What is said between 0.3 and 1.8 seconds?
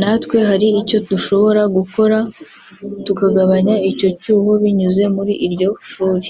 hari icyo dushobora